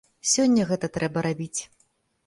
[0.29, 1.61] Сёння гэта трэба рабіць!